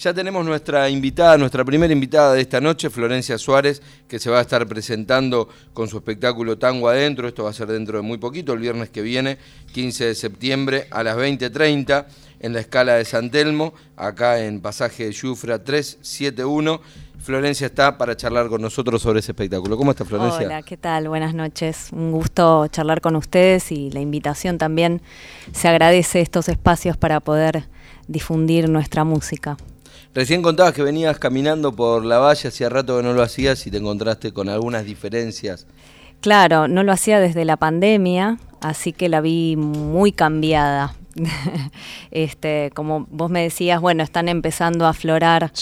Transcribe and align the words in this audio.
Ya 0.00 0.14
tenemos 0.14 0.46
nuestra 0.46 0.88
invitada, 0.88 1.36
nuestra 1.36 1.62
primera 1.62 1.92
invitada 1.92 2.32
de 2.32 2.40
esta 2.40 2.58
noche, 2.58 2.88
Florencia 2.88 3.36
Suárez, 3.36 3.82
que 4.08 4.18
se 4.18 4.30
va 4.30 4.38
a 4.38 4.40
estar 4.40 4.66
presentando 4.66 5.50
con 5.74 5.88
su 5.88 5.98
espectáculo 5.98 6.56
Tango 6.56 6.88
Adentro. 6.88 7.28
Esto 7.28 7.44
va 7.44 7.50
a 7.50 7.52
ser 7.52 7.66
dentro 7.66 7.98
de 7.98 8.02
muy 8.02 8.16
poquito, 8.16 8.54
el 8.54 8.60
viernes 8.60 8.88
que 8.88 9.02
viene, 9.02 9.36
15 9.74 10.06
de 10.06 10.14
septiembre 10.14 10.86
a 10.90 11.02
las 11.02 11.18
20.30 11.18 12.06
en 12.40 12.54
la 12.54 12.60
escala 12.60 12.94
de 12.94 13.04
San 13.04 13.30
Telmo, 13.30 13.74
acá 13.94 14.42
en 14.42 14.62
pasaje 14.62 15.04
de 15.04 15.12
Yufra 15.12 15.62
371. 15.62 16.80
Florencia 17.18 17.66
está 17.66 17.98
para 17.98 18.16
charlar 18.16 18.48
con 18.48 18.62
nosotros 18.62 19.02
sobre 19.02 19.18
ese 19.18 19.32
espectáculo. 19.32 19.76
¿Cómo 19.76 19.90
está 19.90 20.06
Florencia? 20.06 20.46
Hola, 20.46 20.62
¿qué 20.62 20.78
tal? 20.78 21.10
Buenas 21.10 21.34
noches. 21.34 21.88
Un 21.92 22.10
gusto 22.10 22.68
charlar 22.68 23.02
con 23.02 23.16
ustedes 23.16 23.70
y 23.70 23.90
la 23.90 24.00
invitación 24.00 24.56
también. 24.56 25.02
Se 25.52 25.68
agradece 25.68 26.22
estos 26.22 26.48
espacios 26.48 26.96
para 26.96 27.20
poder 27.20 27.64
difundir 28.08 28.70
nuestra 28.70 29.04
música. 29.04 29.58
Recién 30.12 30.42
contabas 30.42 30.74
que 30.74 30.82
venías 30.82 31.18
caminando 31.18 31.72
por 31.72 32.04
la 32.04 32.18
valle, 32.18 32.48
hacía 32.48 32.68
rato 32.68 32.96
que 32.96 33.02
no 33.04 33.12
lo 33.12 33.22
hacías 33.22 33.64
y 33.66 33.70
te 33.70 33.76
encontraste 33.76 34.32
con 34.32 34.48
algunas 34.48 34.84
diferencias. 34.84 35.66
Claro, 36.20 36.66
no 36.66 36.82
lo 36.82 36.92
hacía 36.92 37.20
desde 37.20 37.44
la 37.44 37.56
pandemia, 37.56 38.38
así 38.60 38.92
que 38.92 39.08
la 39.08 39.20
vi 39.20 39.56
muy 39.56 40.10
cambiada. 40.10 40.94
este, 42.10 42.70
como 42.74 43.06
vos 43.10 43.30
me 43.30 43.42
decías, 43.42 43.80
bueno, 43.80 44.02
están 44.02 44.28
empezando 44.28 44.86
a 44.86 44.90
aflorar 44.90 45.52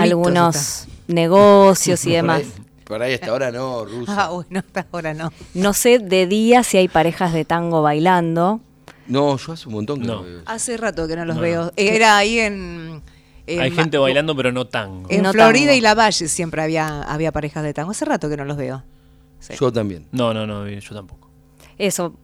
algunos 0.00 0.86
negocios 1.08 2.06
y 2.06 2.12
demás. 2.12 2.42
Por 2.84 3.02
ahí 3.02 3.14
hasta 3.14 3.30
ahora 3.30 3.50
no, 3.50 3.84
Ruso. 3.84 4.12
Ah, 4.16 4.30
bueno, 4.30 4.60
hasta 4.60 4.86
ahora 4.92 5.14
no. 5.14 5.32
No 5.54 5.74
sé 5.74 5.98
de 5.98 6.28
día 6.28 6.62
si 6.62 6.76
hay 6.76 6.86
parejas 6.86 7.32
de 7.32 7.44
tango 7.44 7.82
bailando. 7.82 8.60
No, 9.08 9.36
yo 9.36 9.52
hace 9.52 9.66
un 9.66 9.74
montón 9.74 10.00
que 10.00 10.06
no, 10.06 10.22
veo. 10.22 10.42
Hace 10.46 10.76
rato 10.76 11.08
que 11.08 11.16
no 11.16 11.24
los 11.24 11.38
veo. 11.38 11.72
Era 11.76 12.16
ahí 12.16 12.38
en... 12.38 13.02
hay 13.46 13.70
gente 13.70 13.98
bailando, 13.98 14.34
pero 14.36 14.52
no 14.52 14.66
tango. 14.66 15.08
En 15.10 15.24
Florida 15.26 15.74
y 15.74 15.80
La 15.80 15.94
Valle 15.94 16.28
siempre 16.28 16.62
había, 16.62 17.02
había 17.02 17.32
parejas 17.32 17.62
de 17.62 17.72
tango. 17.74 17.92
Hace 17.92 18.04
rato 18.04 18.28
que 18.28 18.36
no 18.36 18.44
los 18.44 18.56
veo. 18.56 18.82
Yo 19.58 19.72
también. 19.72 20.06
No, 20.12 20.34
no, 20.34 20.46
no, 20.46 20.68
yo 20.68 20.94
tampoco. 20.94 21.28
Eso 21.78 22.14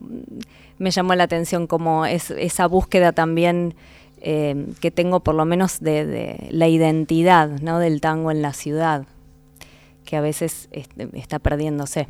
me 0.78 0.90
llamó 0.90 1.14
la 1.14 1.24
atención, 1.24 1.66
como 1.66 2.06
es, 2.06 2.30
esa 2.30 2.66
búsqueda 2.66 3.12
también 3.12 3.74
eh, 4.20 4.66
que 4.80 4.90
tengo 4.90 5.20
por 5.20 5.34
lo 5.34 5.44
menos 5.44 5.80
de, 5.80 6.48
la 6.50 6.68
identidad 6.68 7.48
¿no? 7.60 7.78
del 7.78 8.00
tango 8.00 8.30
en 8.30 8.42
la 8.42 8.52
ciudad, 8.52 9.06
que 10.04 10.16
a 10.16 10.20
veces 10.20 10.68
este, 10.72 11.08
está 11.12 11.38
perdiéndose. 11.38 12.08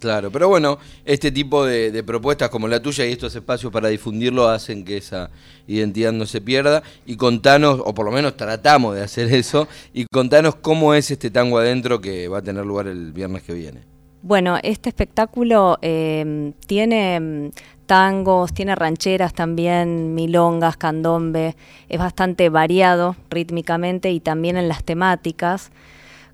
Claro, 0.00 0.30
pero 0.30 0.48
bueno, 0.48 0.78
este 1.04 1.30
tipo 1.30 1.66
de, 1.66 2.02
propuestas 2.02 2.48
como 2.48 2.66
la 2.66 2.80
tuya 2.80 3.04
y 3.04 3.12
estos 3.12 3.34
espacios 3.34 3.70
para 3.70 3.88
difundirlo 3.88 4.48
hacen 4.48 4.82
que 4.82 4.96
esa 4.96 5.30
identidad 5.68 6.10
no 6.12 6.24
se 6.24 6.40
pierda. 6.40 6.82
Y 7.04 7.16
contanos, 7.16 7.82
o 7.84 7.92
por 7.92 8.06
lo 8.06 8.12
menos 8.12 8.34
tratamos 8.36 8.96
de 8.96 9.02
hacer 9.02 9.32
eso, 9.34 9.68
y 9.92 10.06
contanos 10.10 10.54
cómo 10.56 10.94
es 10.94 11.10
este 11.10 11.30
tango 11.30 11.58
adentro 11.58 12.00
que 12.00 12.28
va 12.28 12.38
a 12.38 12.42
tener 12.42 12.64
lugar 12.64 12.86
el 12.86 13.12
viernes 13.12 13.42
que 13.42 13.52
viene. 13.52 13.80
Bueno, 14.22 14.58
este 14.62 14.88
espectáculo 14.88 15.78
eh, 15.82 16.52
tiene 16.66 17.20
mm, 17.20 17.50
tangos, 17.84 18.54
tiene 18.54 18.74
rancheras 18.74 19.34
también, 19.34 20.14
milongas, 20.14 20.76
candombe, 20.78 21.56
es 21.88 21.98
bastante 21.98 22.48
variado 22.48 23.16
rítmicamente 23.28 24.10
y 24.10 24.20
también 24.20 24.56
en 24.56 24.68
las 24.68 24.84
temáticas, 24.84 25.72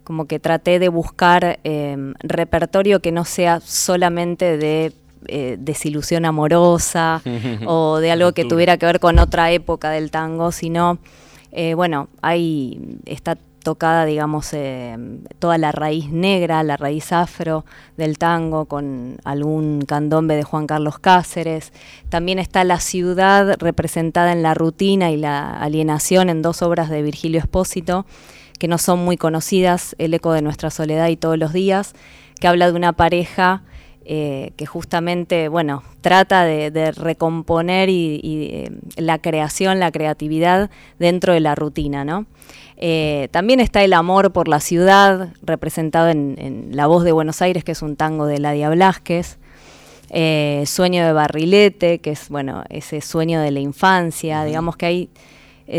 como 0.07 0.27
que 0.27 0.39
traté 0.39 0.79
de 0.79 0.89
buscar 0.89 1.59
eh, 1.65 2.15
repertorio 2.21 3.01
que 3.01 3.12
no 3.12 3.25
sea 3.25 3.61
solamente 3.61 4.57
de 4.57 4.93
eh, 5.27 5.57
desilusión 5.59 6.25
amorosa 6.25 7.21
o 7.67 7.99
de 7.99 8.12
algo 8.12 8.33
que 8.33 8.45
tuviera 8.45 8.79
que 8.79 8.87
ver 8.87 9.01
con 9.01 9.19
otra 9.19 9.51
época 9.51 9.91
del 9.91 10.11
tango, 10.11 10.53
sino, 10.53 10.99
bueno, 11.75 12.09
ahí 12.23 12.99
está 13.07 13.37
tocada, 13.67 14.05
digamos, 14.05 14.53
eh, 14.53 14.97
toda 15.41 15.59
la 15.59 15.73
raíz 15.73 16.09
negra, 16.12 16.62
la 16.62 16.77
raíz 16.77 17.11
afro 17.11 17.65
del 17.97 18.17
tango, 18.17 18.67
con 18.67 19.17
algún 19.25 19.81
candombe 19.81 20.37
de 20.37 20.45
Juan 20.45 20.69
Carlos 20.69 21.00
Cáceres. 21.00 21.73
También 22.09 22.38
está 22.38 22.62
la 22.62 22.78
ciudad 22.78 23.56
representada 23.59 24.31
en 24.31 24.44
la 24.44 24.55
rutina 24.55 25.11
y 25.11 25.17
la 25.17 25.50
alienación 25.50 26.31
en 26.31 26.43
dos 26.43 26.62
obras 26.62 26.91
de 26.91 27.03
Virgilio 27.03 27.41
Espósito, 27.41 28.06
que 28.59 28.69
no 28.69 28.78
son 28.78 29.05
muy 29.05 29.17
conocidas, 29.17 29.94
El 29.99 30.15
eco 30.15 30.33
de 30.33 30.43
nuestra 30.43 30.71
soledad 30.71 31.09
y 31.09 31.17
Todos 31.17 31.39
los 31.39 31.53
días, 31.53 31.94
que 32.41 32.49
habla 32.49 32.71
de 32.71 32.77
una 32.77 32.93
pareja 32.93 33.62
eh, 34.09 34.53
que 34.56 34.67
justamente, 34.67 35.49
bueno, 35.49 35.83
trata 36.00 36.44
de, 36.44 36.93
recomponer 36.93 37.89
y, 37.89 38.21
eh, 38.22 38.71
la 38.94 39.19
creación, 39.19 39.81
la 39.81 39.91
creatividad 39.91 40.71
dentro 41.00 41.33
de 41.33 41.41
la 41.41 41.56
rutina, 41.56 42.05
¿no? 42.05 42.27
Eh, 42.77 43.27
también 43.33 43.59
está 43.59 43.83
el 43.83 43.93
amor 43.93 44.33
por 44.33 44.47
la 44.47 44.61
ciudad, 44.61 45.31
representado 45.43 46.09
en, 46.09 46.69
La 46.71 46.87
voz 46.87 47.03
de 47.03 47.11
Buenos 47.11 47.43
Aires, 47.43 47.65
que 47.65 47.73
es 47.73 47.83
un 47.83 47.97
tango 47.97 48.27
de 48.27 48.38
Ladia 48.38 48.71
Blasquez. 48.71 49.38
sueño 50.67 51.05
de 51.05 51.12
Barrilete, 51.12 51.99
que 51.99 52.12
es, 52.12 52.28
bueno, 52.28 52.62
ese 52.69 53.00
sueño 53.00 53.41
de 53.41 53.50
la 53.50 53.59
infancia, 53.59 54.44
digamos 54.44 54.77
que 54.77 54.87
hay 54.87 55.11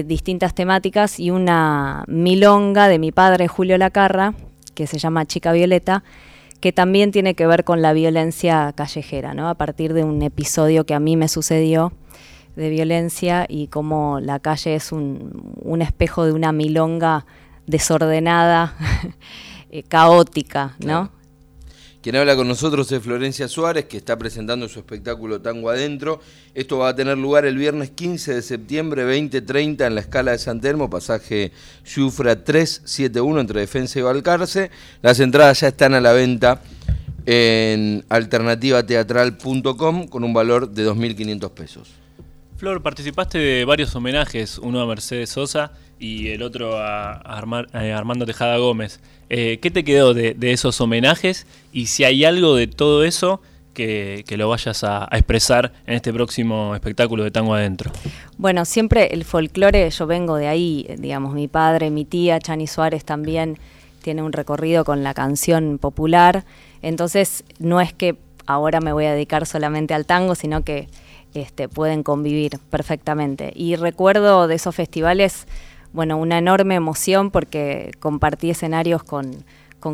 distintas 0.05 0.53
temáticas 0.53 1.19
y 1.19 1.31
una 1.31 2.03
milonga 2.07 2.87
de 2.87 2.99
mi 2.99 3.11
padre 3.11 3.47
Julio 3.47 3.77
Lacarra, 3.77 4.33
que 4.73 4.87
se 4.87 4.97
llama 4.97 5.25
Chica 5.25 5.51
Violeta, 5.53 6.03
que 6.59 6.71
también 6.71 7.11
tiene 7.11 7.35
que 7.35 7.47
ver 7.47 7.63
con 7.63 7.81
la 7.81 7.93
violencia 7.93 8.73
callejera, 8.75 9.33
¿no? 9.33 9.49
A 9.49 9.55
partir 9.55 9.93
de 9.93 10.03
un 10.03 10.21
episodio 10.21 10.85
que 10.85 10.93
a 10.93 10.99
mí 10.99 11.15
me 11.15 11.27
sucedió 11.27 11.93
de 12.55 12.69
violencia 12.69 13.45
y 13.47 13.67
cómo 13.67 14.19
la 14.19 14.39
calle 14.39 14.75
es 14.75 14.91
un, 14.91 15.81
espejo 15.81 16.25
de 16.25 16.31
una 16.31 16.51
milonga 16.51 17.25
desordenada, 17.67 18.75
eh, 19.69 19.83
caótica, 19.83 20.75
¿no? 20.79 21.11
Quien 22.01 22.15
habla 22.15 22.35
con 22.35 22.47
nosotros 22.47 22.91
es 22.91 23.01
Florencia 23.01 23.47
Suárez, 23.47 23.85
que 23.85 23.97
está 23.97 24.17
presentando 24.17 24.69
su 24.69 24.79
espectáculo 24.79 25.41
Tango 25.41 25.69
Adentro. 25.69 26.21
Esto 26.53 26.77
va 26.77 26.89
a 26.89 26.95
tener 26.95 27.17
lugar 27.17 27.45
el 27.45 27.57
viernes 27.57 27.89
15 27.89 28.35
de 28.35 28.41
septiembre, 28.43 29.03
20.30 29.03 29.87
en 29.87 29.95
la 29.95 30.01
escala 30.01 30.31
de 30.31 30.37
San 30.37 30.61
Telmo, 30.61 30.89
pasaje 30.89 31.51
Yufra 31.85 32.43
371 32.43 33.41
entre 33.41 33.61
Defensa 33.61 33.97
y 33.99 34.03
Balcarce. 34.03 34.69
Las 35.01 35.19
entradas 35.19 35.59
ya 35.61 35.69
están 35.69 35.95
a 35.95 36.01
la 36.01 36.13
venta 36.13 36.61
en 37.25 38.05
alternativateatral.com 38.09 40.07
con 40.07 40.23
un 40.23 40.33
valor 40.33 40.69
de 40.69 40.87
2.500 40.87 41.51
pesos. 41.51 41.89
Flor, 42.57 42.81
participaste 42.81 43.37
de 43.37 43.65
varios 43.65 43.95
homenajes, 43.95 44.59
uno 44.59 44.81
a 44.81 44.87
Mercedes 44.87 45.31
Sosa 45.31 45.73
y 45.99 46.29
el 46.29 46.41
otro 46.41 46.77
a, 46.77 47.13
Armando 47.13 48.25
Tejada 48.25 48.57
Gómez. 48.57 48.99
Eh, 49.29 49.59
¿Qué 49.61 49.71
te 49.71 49.83
quedó 49.83 50.13
de, 50.13 50.35
esos 50.41 50.79
homenajes? 50.81 51.47
Y 51.73 51.87
si 51.87 52.03
hay 52.03 52.25
algo 52.25 52.55
de 52.55 52.67
todo 52.67 53.03
eso 53.03 53.41
que, 53.73 54.23
lo 54.37 54.49
vayas 54.49 54.83
a, 54.83 55.07
expresar 55.11 55.73
en 55.85 55.95
este 55.95 56.11
próximo 56.13 56.73
espectáculo 56.73 57.23
de 57.23 57.31
Tango 57.31 57.53
Adentro. 57.53 57.91
Bueno, 58.37 58.65
siempre 58.65 59.13
el 59.13 59.23
folclore, 59.23 59.89
yo 59.89 60.07
vengo 60.07 60.35
de 60.35 60.47
ahí, 60.47 60.87
digamos, 60.97 61.33
mi 61.33 61.47
padre, 61.47 61.89
mi 61.89 62.05
tía, 62.05 62.39
Chani 62.39 62.67
Suárez 62.67 63.05
también 63.05 63.57
tiene 64.01 64.23
un 64.23 64.31
recorrido 64.31 64.85
con 64.85 65.03
la 65.03 65.13
canción 65.13 65.79
popular, 65.79 66.45
entonces 66.81 67.43
no 67.59 67.81
es 67.81 67.93
que 67.93 68.15
ahora 68.45 68.79
me 68.79 68.93
voy 68.93 69.05
a 69.05 69.11
dedicar 69.11 69.45
solamente 69.45 69.93
al 69.93 70.05
tango, 70.05 70.33
sino 70.33 70.63
que 70.63 70.87
este, 71.33 71.67
pueden 71.69 72.01
convivir 72.03 72.57
perfectamente. 72.69 73.51
Y 73.55 73.75
recuerdo 73.75 74.47
de 74.47 74.55
esos 74.55 74.73
festivales, 74.73 75.45
bueno, 75.93 76.17
una 76.17 76.37
enorme 76.37 76.75
emoción 76.75 77.31
porque 77.31 77.91
compartí 77.99 78.49
escenarios 78.49 79.03
con, 79.03 79.43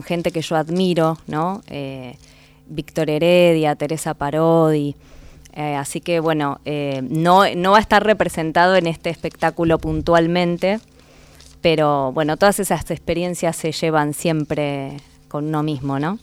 gente 0.03 0.31
que 0.31 0.41
yo 0.41 0.55
admiro, 0.55 1.19
¿no? 1.27 1.61
Eh, 1.67 2.17
Víctor 2.65 3.11
Heredia, 3.11 3.75
Teresa 3.75 4.15
Parodi. 4.15 4.95
Eh, 5.55 5.75
así 5.75 6.01
que 6.01 6.19
bueno, 6.19 6.59
eh, 6.65 7.03
no, 7.07 7.43
no 7.55 7.71
va 7.71 7.77
a 7.77 7.81
estar 7.81 8.03
representado 8.03 8.75
en 8.75 8.87
este 8.87 9.11
espectáculo 9.11 9.77
puntualmente, 9.77 10.79
pero 11.61 12.11
bueno, 12.11 12.37
todas 12.37 12.59
esas 12.59 12.89
experiencias 12.89 13.55
se 13.55 13.71
llevan 13.71 14.15
siempre 14.15 14.97
con 15.27 15.45
uno 15.45 15.61
mismo, 15.61 15.99
¿no? 15.99 16.19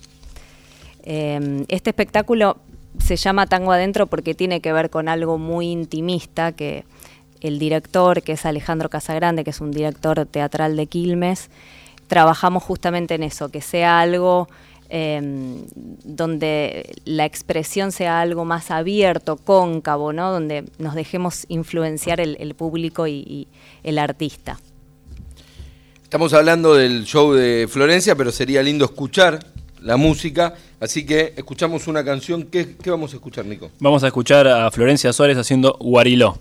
este 1.03 1.89
espectáculo 1.91 2.59
se 2.99 3.17
llama 3.17 3.47
Tango 3.47 3.73
Adentro 3.73 4.07
porque 4.07 4.35
tiene 4.35 4.61
que 4.61 4.73
ver 4.73 4.91
con 4.91 5.09
algo 5.09 5.39
muy 5.39 5.71
intimista 5.71 6.53
que 6.53 6.85
el 7.41 7.59
director, 7.59 8.23
que 8.23 8.33
es 8.33 8.47
Alejandro 8.47 8.89
Casagrande, 8.89 9.45
que 9.45 9.51
es 9.51 9.61
un 9.61 9.71
director 9.71 10.27
teatral 10.27 10.77
de 10.77 10.87
Quilmes, 10.87 11.51
trabajamos 12.07 12.63
justamente 12.63 13.15
en 13.15 13.23
eso, 13.23 13.51
que 13.51 13.61
sea 13.61 14.01
algo 14.01 14.49
em, 14.89 15.65
donde 16.05 16.93
la 17.05 17.25
expresión 17.25 17.93
sea 17.93 18.21
algo 18.21 18.45
más 18.45 18.71
abierto, 18.71 19.37
cóncavo, 19.37 20.13
¿no? 20.13 20.33
donde 20.33 20.65
nos 20.79 20.95
dejemos 20.95 21.47
influenciar 21.49 22.21
el, 22.21 22.55
público 22.55 23.07
y 23.07 23.47
el 23.85 23.99
artista. 23.99 24.59
Estamos 26.11 26.35
hablando 26.35 26.75
del 26.75 27.05
show 27.05 27.33
de 27.33 27.69
Florencia, 27.71 28.17
pero 28.17 28.33
sería 28.33 28.65
lindo 28.65 28.85
escuchar 28.85 29.39
la 29.81 29.97
música. 29.97 30.55
Así 30.81 31.07
que 31.07 31.35
escuchamos 31.37 31.87
una 31.87 32.05
canción. 32.05 32.45
¿Qué, 32.45 32.75
¿Qué, 32.83 32.91
vamos 32.91 33.13
a 33.13 33.17
escuchar, 33.17 33.47
Nico? 33.47 33.71
Vamos 33.79 34.03
a 34.03 34.09
escuchar 34.09 34.49
a 34.49 34.69
Florencia 34.73 35.13
Suárez 35.13 35.39
haciendo 35.39 35.77
Guariló. 35.79 36.37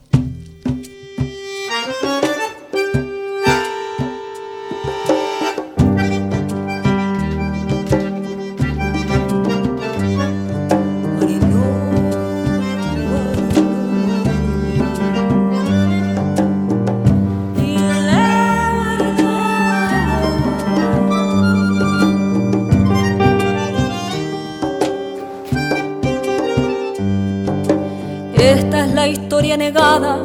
Historia 29.40 29.56
negada 29.56 30.18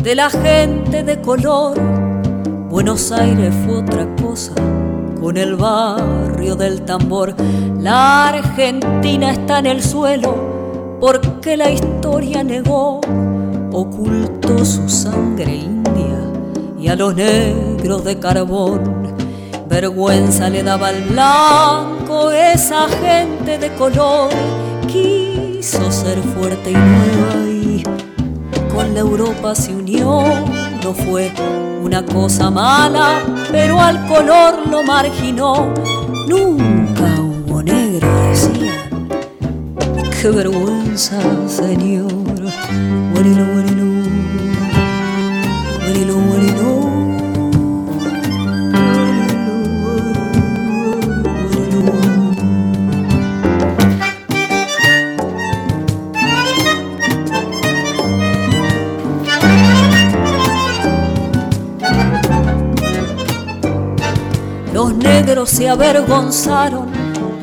de 0.00 0.14
la 0.14 0.30
gente 0.30 1.02
de 1.02 1.20
color. 1.20 1.76
Buenos 2.70 3.10
Aires 3.10 3.52
fue 3.64 3.78
otra 3.78 4.06
cosa 4.22 4.52
con 5.20 5.36
el 5.36 5.56
barrio 5.56 6.54
del 6.54 6.82
tambor. 6.82 7.34
La 7.80 8.28
Argentina 8.28 9.32
está 9.32 9.58
en 9.58 9.66
el 9.66 9.82
suelo 9.82 10.98
porque 11.00 11.56
la 11.56 11.68
historia 11.68 12.44
negó, 12.44 13.00
ocultó 13.72 14.64
su 14.64 14.88
sangre 14.88 15.56
india 15.56 16.20
y 16.78 16.86
a 16.86 16.94
los 16.94 17.12
negros 17.12 18.04
de 18.04 18.20
carbón. 18.20 19.16
Vergüenza 19.68 20.48
le 20.48 20.62
daba 20.62 20.88
al 20.90 21.02
blanco 21.02 22.30
esa 22.30 22.86
gente 22.88 23.58
de 23.58 23.74
color. 23.74 24.30
Quiso 24.86 25.90
ser 25.90 26.18
fuerte 26.18 26.70
y 26.70 26.74
nueva 26.74 27.50
y 27.50 27.64
con 28.74 28.92
la 28.92 29.00
Europa 29.00 29.54
se 29.54 29.74
unió. 29.74 30.24
No 30.82 30.92
fue 30.92 31.32
una 31.82 32.04
cosa 32.04 32.50
mala, 32.50 33.22
pero 33.50 33.80
al 33.80 34.06
color 34.06 34.66
lo 34.68 34.82
marginó. 34.82 35.72
Nunca 36.28 37.20
hubo 37.20 37.62
negro, 37.62 38.08
decían. 38.28 39.08
Qué 40.20 40.28
vergüenza, 40.30 41.20
señor. 41.46 42.12
Guarilo, 43.12 43.44
guarilo, 43.52 43.73
Los 64.72 64.94
negros 64.96 65.50
se 65.50 65.68
avergonzaron 65.68 66.86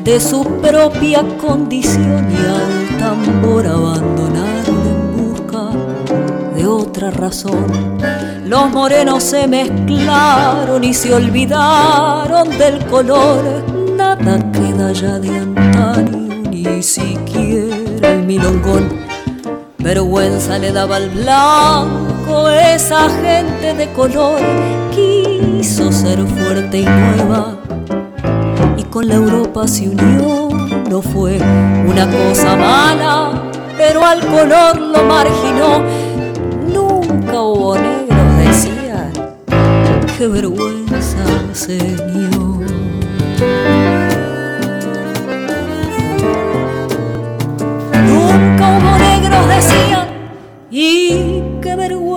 de 0.04 0.20
su 0.20 0.44
propia 0.60 1.24
condición 1.38 2.28
y 2.30 2.36
al 2.36 2.98
tambor 2.98 3.66
abandonaron 3.66 4.80
en 4.86 5.16
busca 5.16 5.70
de 6.54 6.66
otra 6.66 7.10
razón. 7.10 7.98
Los 8.44 8.70
morenos 8.70 9.22
se 9.22 9.46
mezclaron 9.46 10.84
y 10.84 10.92
se 10.92 11.14
olvidaron 11.14 12.50
del 12.58 12.84
color. 12.86 13.64
Nada 13.96 14.38
queda 14.52 14.92
ya 14.92 15.18
de 15.18 15.38
antaño, 15.38 16.50
ni 16.50 16.82
siquiera 16.82 18.10
el 18.10 18.26
milongón. 18.26 19.01
Vergüenza 19.82 20.58
le 20.58 20.70
daba 20.70 20.96
al 20.96 21.10
blanco 21.10 22.48
esa 22.48 23.10
gente 23.10 23.74
de 23.74 23.92
color. 23.92 24.40
Quiso 24.92 25.90
ser 25.90 26.20
fuerte 26.20 26.78
y 26.78 26.84
nueva 26.84 27.56
y 28.76 28.84
con 28.84 29.08
la 29.08 29.14
Europa 29.14 29.66
se 29.66 29.88
unió. 29.88 30.48
No 30.88 31.02
fue 31.02 31.38
una 31.86 32.08
cosa 32.08 32.54
mala, 32.56 33.42
pero 33.76 34.04
al 34.04 34.20
color 34.20 34.80
lo 34.80 35.02
marginó. 35.02 35.82
Nunca 36.72 37.40
hubo 37.40 37.76
negros, 37.76 38.38
decían. 38.38 39.12
Qué 40.16 40.28
vergüenza, 40.28 41.24
señor. 41.52 42.66
Y 51.72 52.11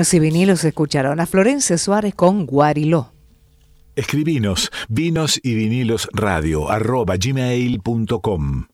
En 0.00 0.04
Vinos 0.04 0.14
y 0.14 0.18
Vinilos 0.18 0.64
escucharon 0.64 1.20
a 1.20 1.26
Florencia 1.26 1.76
Suárez 1.76 2.14
con 2.14 2.46
Guariló. 2.46 3.12
Escribinos 3.96 4.70
vinos 4.88 5.38
y 5.42 5.54
vinilos 5.54 6.08
radio 6.14 6.70
arroba 6.70 7.16
gmail.com. 7.18 8.64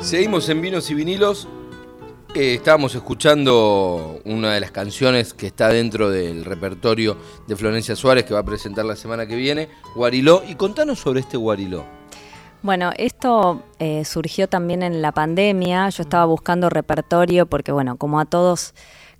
Seguimos 0.00 0.48
en 0.48 0.62
Vinos 0.62 0.90
y 0.90 0.94
Vinilos. 0.94 1.46
Eh, 2.36 2.54
estábamos 2.54 2.92
escuchando 2.96 4.20
una 4.24 4.54
de 4.54 4.60
las 4.60 4.72
canciones 4.72 5.32
que 5.34 5.46
está 5.46 5.68
dentro 5.68 6.10
del 6.10 6.44
repertorio 6.44 7.16
de 7.46 7.54
Florencia 7.54 7.94
Suárez 7.94 8.24
que 8.24 8.34
va 8.34 8.40
a 8.40 8.44
presentar 8.44 8.84
la 8.84 8.96
semana 8.96 9.24
que 9.24 9.36
viene, 9.36 9.68
Guariló. 9.94 10.42
Y 10.48 10.56
contanos 10.56 10.98
sobre 10.98 11.20
este 11.20 11.36
Guariló. 11.36 11.84
Bueno, 12.60 12.90
esto 12.96 13.62
eh, 13.78 14.04
surgió 14.04 14.48
también 14.48 14.82
en 14.82 15.00
la 15.00 15.12
pandemia. 15.12 15.88
Yo 15.90 16.02
estaba 16.02 16.24
buscando 16.24 16.68
repertorio 16.70 17.46
porque, 17.46 17.70
bueno, 17.70 17.98
como 17.98 18.18
a 18.18 18.24
todos 18.24 18.74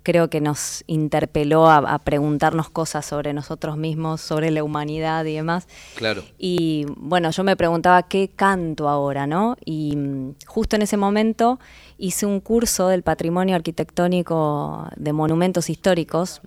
creo 0.05 0.29
que 0.29 0.39
nos 0.39 0.83
interpeló 0.85 1.67
a, 1.67 1.77
a 1.77 1.99
preguntarnos 1.99 2.69
cosas 2.69 3.05
sobre 3.05 3.33
nosotros 3.33 3.75
mismos, 3.75 4.21
sobre 4.21 4.51
la 4.51 4.63
humanidad 4.63 5.25
y 5.25 5.33
demás. 5.33 5.67
Claro. 5.95 6.23
Y 6.37 6.85
bueno, 6.95 7.31
yo 7.31 7.43
me 7.43 7.57
preguntaba 7.57 8.03
qué 8.03 8.29
canto 8.33 8.87
ahora, 8.87 9.25
¿no? 9.25 9.57
Y 9.65 9.95
mm, 9.97 10.35
justo 10.45 10.75
en 10.75 10.83
ese 10.83 10.95
momento 10.95 11.59
hice 11.97 12.25
un 12.25 12.39
curso 12.39 12.87
del 12.87 13.01
patrimonio 13.01 13.55
arquitectónico 13.55 14.89
de 14.95 15.11
monumentos 15.11 15.69
históricos 15.69 16.41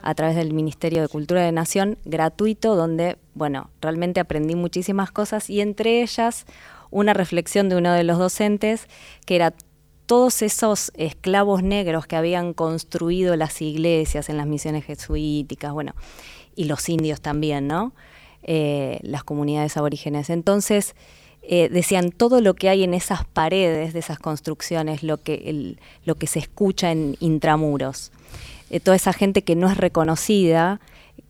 a 0.00 0.14
través 0.14 0.34
del 0.34 0.54
Ministerio 0.54 1.02
de 1.02 1.08
Cultura 1.08 1.42
de 1.42 1.52
Nación, 1.52 1.98
gratuito, 2.04 2.76
donde, 2.76 3.18
bueno, 3.34 3.70
realmente 3.82 4.20
aprendí 4.20 4.54
muchísimas 4.54 5.10
cosas 5.10 5.50
y 5.50 5.60
entre 5.60 6.02
ellas 6.02 6.46
una 6.90 7.14
reflexión 7.14 7.68
de 7.68 7.76
uno 7.76 7.92
de 7.92 8.04
los 8.04 8.18
docentes 8.18 8.88
que 9.26 9.36
era 9.36 9.54
todos 10.12 10.42
esos 10.42 10.92
esclavos 10.94 11.62
negros 11.62 12.06
que 12.06 12.16
habían 12.16 12.52
construido 12.52 13.34
las 13.34 13.62
iglesias 13.62 14.28
en 14.28 14.36
las 14.36 14.46
misiones 14.46 14.84
jesuíticas, 14.84 15.72
bueno, 15.72 15.94
y 16.54 16.64
los 16.64 16.86
indios 16.90 17.22
también, 17.22 17.66
¿no? 17.66 17.94
Eh, 18.42 18.98
las 19.00 19.24
comunidades 19.24 19.78
aborígenes. 19.78 20.28
Entonces, 20.28 20.94
eh, 21.40 21.70
decían 21.70 22.10
todo 22.10 22.42
lo 22.42 22.52
que 22.52 22.68
hay 22.68 22.84
en 22.84 22.92
esas 22.92 23.24
paredes 23.24 23.94
de 23.94 24.00
esas 24.00 24.18
construcciones, 24.18 25.02
lo 25.02 25.16
que, 25.16 25.76
lo 26.04 26.16
que 26.16 26.26
se 26.26 26.40
escucha 26.40 26.92
en 26.92 27.16
intramuros. 27.20 28.12
Eh, 28.68 28.80
toda 28.80 28.96
esa 28.96 29.14
gente 29.14 29.40
que 29.40 29.56
no 29.56 29.70
es 29.70 29.78
reconocida, 29.78 30.78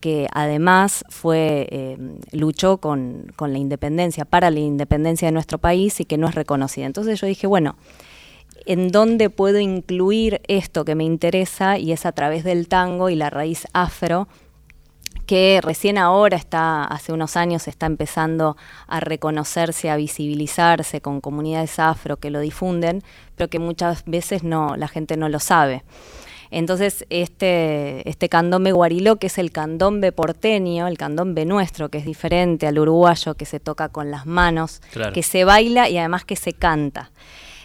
que 0.00 0.26
además 0.32 1.04
fue 1.08 1.96
luchó 2.32 2.78
con, 2.78 3.32
con 3.36 3.52
la 3.52 3.60
independencia, 3.60 4.24
para 4.24 4.50
la 4.50 4.58
independencia 4.58 5.28
de 5.28 5.32
nuestro 5.32 5.58
país 5.58 6.00
y 6.00 6.04
que 6.04 6.18
no 6.18 6.28
es 6.28 6.34
reconocida. 6.34 6.86
Entonces 6.86 7.20
yo 7.20 7.28
dije, 7.28 7.46
bueno, 7.46 7.76
en 8.66 8.90
dónde 8.90 9.30
puedo 9.30 9.58
incluir 9.58 10.40
esto 10.48 10.84
que 10.84 10.94
me 10.94 11.04
interesa 11.04 11.78
y 11.78 11.92
es 11.92 12.06
a 12.06 12.12
través 12.12 12.44
del 12.44 12.68
tango 12.68 13.08
y 13.10 13.14
la 13.16 13.30
raíz 13.30 13.66
afro 13.72 14.28
que 15.26 15.60
recién 15.62 15.98
ahora 15.98 16.36
está, 16.36 16.84
hace 16.84 17.12
unos 17.12 17.36
años, 17.36 17.68
está 17.68 17.86
empezando 17.86 18.56
a 18.86 19.00
reconocerse, 19.00 19.88
a 19.88 19.96
visibilizarse 19.96 21.00
con 21.00 21.20
comunidades 21.20 21.78
afro 21.78 22.16
que 22.16 22.30
lo 22.30 22.40
difunden, 22.40 23.02
pero 23.36 23.48
que 23.48 23.58
muchas 23.58 24.04
veces 24.04 24.42
no, 24.42 24.76
la 24.76 24.88
gente 24.88 25.16
no 25.16 25.28
lo 25.28 25.38
sabe. 25.38 25.84
Entonces, 26.50 27.06
este, 27.08 28.06
este 28.08 28.28
candombe 28.28 28.72
guariló, 28.72 29.16
que 29.16 29.28
es 29.28 29.38
el 29.38 29.52
candombe 29.52 30.12
porteño, 30.12 30.86
el 30.86 30.98
candombe 30.98 31.46
nuestro, 31.46 31.88
que 31.88 31.98
es 31.98 32.04
diferente 32.04 32.66
al 32.66 32.78
uruguayo, 32.78 33.34
que 33.34 33.46
se 33.46 33.58
toca 33.58 33.88
con 33.88 34.10
las 34.10 34.26
manos, 34.26 34.82
Claro. 34.92 35.12
que 35.14 35.22
se 35.22 35.44
baila 35.44 35.88
y 35.88 35.96
además 35.96 36.26
que 36.26 36.36
se 36.36 36.52
canta. 36.52 37.10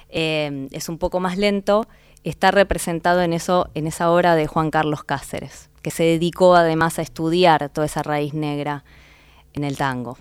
Eh, 0.09 0.67
es 0.71 0.89
un 0.89 0.97
poco 0.97 1.19
más 1.19 1.37
lento, 1.37 1.87
está 2.23 2.51
representado 2.51 3.21
en, 3.21 3.33
eso, 3.33 3.69
en 3.73 3.87
esa 3.87 4.11
obra 4.11 4.35
de 4.35 4.47
Juan 4.47 4.71
Carlos 4.71 5.03
Cáceres, 5.03 5.69
que 5.81 5.91
se 5.91 6.03
dedicó 6.03 6.55
además 6.55 6.99
a 6.99 7.01
estudiar 7.01 7.69
toda 7.69 7.85
esa 7.85 8.03
raíz 8.03 8.33
negra 8.33 8.83
en 9.53 9.63
el 9.63 9.77
tango. 9.77 10.17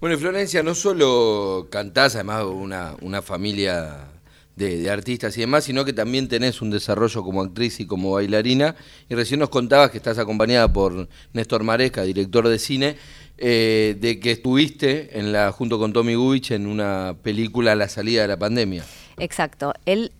Bueno, 0.00 0.16
Florencia, 0.18 0.62
no 0.62 0.74
solo 0.74 1.68
cantás, 1.70 2.14
además 2.14 2.44
una, 2.44 2.94
una 3.02 3.22
familia 3.22 4.08
de, 4.56 4.78
de 4.78 4.90
artistas 4.90 5.36
y 5.36 5.40
demás, 5.40 5.64
sino 5.64 5.84
que 5.84 5.92
también 5.92 6.28
tenés 6.28 6.62
un 6.62 6.70
desarrollo 6.70 7.22
como 7.22 7.42
actriz 7.42 7.80
y 7.80 7.86
como 7.86 8.12
bailarina. 8.12 8.76
Y 9.08 9.14
recién 9.14 9.40
nos 9.40 9.50
contabas 9.50 9.90
que 9.90 9.98
estás 9.98 10.18
acompañada 10.18 10.72
por 10.72 11.08
Néstor 11.32 11.64
Maresca, 11.64 12.02
director 12.02 12.48
de 12.48 12.58
cine, 12.58 12.96
eh, 13.40 13.96
de 13.98 14.20
que 14.20 14.30
estuviste 14.32 15.18
en 15.18 15.32
la, 15.32 15.50
junto 15.50 15.78
con 15.78 15.92
Tommy 15.92 16.14
Gubich 16.14 16.50
en 16.52 16.66
una 16.66 17.16
película 17.22 17.72
a 17.72 17.74
la 17.74 17.88
salida 17.88 18.22
de 18.22 18.28
la 18.28 18.38
pandemia. 18.38 18.84
Exacto. 19.18 19.72
Él, 19.86 20.12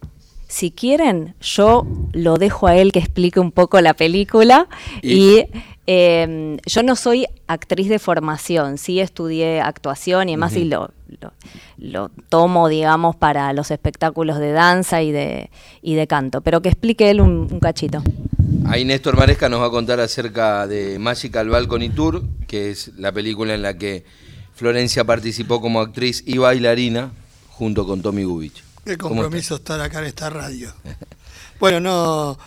si 0.49 0.71
quieren, 0.71 1.35
yo 1.41 1.87
lo 2.13 2.37
dejo 2.39 2.67
a 2.67 2.77
él 2.77 2.93
que 2.93 2.99
explique 2.99 3.39
un 3.39 3.53
poco 3.53 3.81
la 3.81 3.95
película 3.95 4.69
Y- 5.03 5.39
y, 5.41 5.45
eh, 5.87 6.57
yo 6.67 6.83
no 6.83 6.97
soy 6.97 7.27
actriz 7.47 7.89
de 7.89 7.99
formación, 7.99 8.79
sí 8.79 9.01
estudié 9.01 9.61
actuación 9.61 10.29
y 10.29 10.33
demás 10.33 10.55
y 10.57 10.65
lo, 10.65 10.91
lo, 11.21 11.33
lo 11.79 12.11
tomo, 12.29 12.69
digamos, 12.69 13.17
para 13.17 13.53
los 13.53 13.71
espectáculos 13.71 14.39
de 14.39 14.53
danza 14.53 15.03
y 15.03 15.11
de, 15.13 15.51
y 15.83 15.95
de 15.95 16.07
canto, 16.07 16.43
pero 16.43 16.63
que 16.63 16.69
explique 16.69 17.11
él 17.11 17.21
un, 17.21 17.49
un 17.51 17.59
cachito. 17.61 18.03
Ahí 18.67 18.85
Néstor 18.85 19.17
Maresca 19.17 19.49
nos 19.49 19.61
va 19.61 19.67
a 19.67 19.71
contar 19.71 19.99
acerca 20.01 20.67
de 20.67 20.99
Magical 20.99 21.49
Balcony 21.49 21.89
Tour, 21.91 22.23
que 22.47 22.71
es 22.71 22.93
la 22.97 23.11
película 23.13 23.55
en 23.55 23.63
la 23.63 23.77
que 23.77 24.05
Florencia 24.55 25.05
participó 25.05 25.61
como 25.61 25.81
actriz 25.81 26.23
y 26.27 26.39
bailarina 26.39 27.11
junto 27.49 27.87
con 27.87 28.01
Tommy 28.03 28.25
Gubich. 28.25 28.63
Qué 28.85 28.97
¿Cómo 28.97 29.17
compromiso 29.17 29.57
estar 29.57 29.81
acá 29.81 29.99
en 30.01 30.07
esta 30.07 30.31
radio. 30.31 30.73
Bueno, 31.59 31.81
no, 31.81 32.39